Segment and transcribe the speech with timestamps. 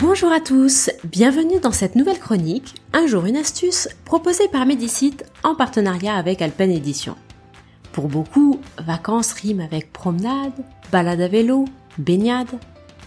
[0.00, 5.24] Bonjour à tous, bienvenue dans cette nouvelle chronique, un jour une astuce, proposée par Medicite
[5.42, 7.16] en partenariat avec Alpen Edition.
[7.90, 10.52] Pour beaucoup, vacances riment avec promenade,
[10.92, 11.64] balade à vélo,
[11.98, 12.60] baignade.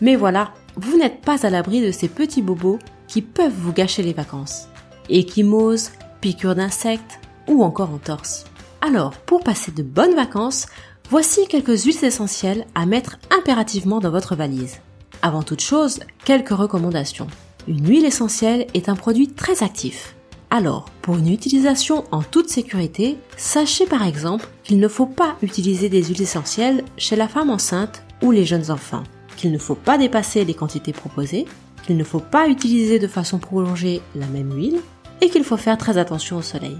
[0.00, 4.02] Mais voilà, vous n'êtes pas à l'abri de ces petits bobos qui peuvent vous gâcher
[4.02, 4.66] les vacances.
[5.08, 8.44] Échymose, piqûres d'insectes ou encore entorse.
[8.80, 10.66] Alors, pour passer de bonnes vacances,
[11.10, 14.78] voici quelques huiles essentielles à mettre impérativement dans votre valise.
[15.24, 17.28] Avant toute chose, quelques recommandations.
[17.68, 20.16] Une huile essentielle est un produit très actif.
[20.50, 25.88] Alors, pour une utilisation en toute sécurité, sachez par exemple qu'il ne faut pas utiliser
[25.88, 29.04] des huiles essentielles chez la femme enceinte ou les jeunes enfants,
[29.36, 31.46] qu'il ne faut pas dépasser les quantités proposées,
[31.86, 34.80] qu'il ne faut pas utiliser de façon prolongée la même huile
[35.20, 36.76] et qu'il faut faire très attention au soleil.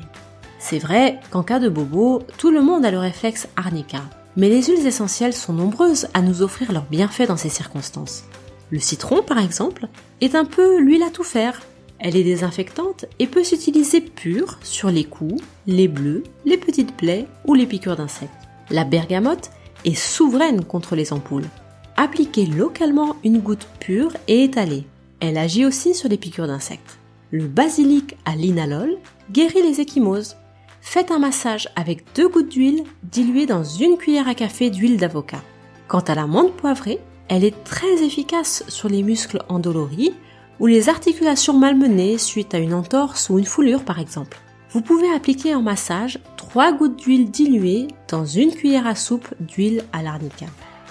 [0.59, 4.03] C'est vrai qu'en cas de bobo, tout le monde a le réflexe arnica,
[4.37, 8.25] mais les huiles essentielles sont nombreuses à nous offrir leurs bienfaits dans ces circonstances.
[8.71, 9.89] Le citron, par exemple,
[10.21, 11.61] est un peu l'huile à tout faire.
[11.99, 17.27] Elle est désinfectante et peut s'utiliser pure sur les coups, les bleus, les petites plaies
[17.47, 18.33] ou les piqûres d'insectes.
[18.71, 19.51] La bergamote
[19.85, 21.49] est souveraine contre les ampoules.
[21.97, 24.87] Appliquez localement une goutte pure et étalée.
[25.21, 26.99] Elle agit aussi sur les piqûres d'insectes.
[27.31, 28.97] Le basilic à linalol
[29.31, 30.37] guérit les échymoses.
[30.85, 35.41] Faites un massage avec deux gouttes d'huile diluées dans une cuillère à café d'huile d'avocat.
[35.89, 40.13] Quant à la menthe poivrée, elle est très efficace sur les muscles endoloris
[40.59, 44.39] ou les articulations malmenées suite à une entorse ou une foulure par exemple.
[44.71, 49.85] Vous pouvez appliquer en massage 3 gouttes d'huile diluée dans une cuillère à soupe d'huile
[49.93, 50.47] à l'arnica.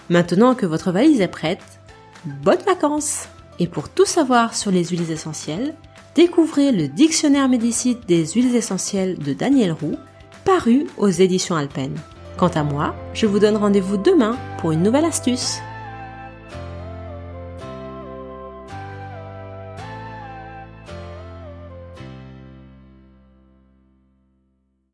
[0.09, 1.80] Maintenant que votre valise est prête,
[2.26, 3.28] bonnes vacances
[3.59, 5.76] Et pour tout savoir sur les huiles essentielles,
[6.16, 9.98] découvrez le dictionnaire médicite des huiles essentielles de Daniel Roux,
[10.45, 11.94] paru aux éditions Alpen.
[12.38, 15.59] Quant à moi, je vous donne rendez-vous demain pour une nouvelle astuce.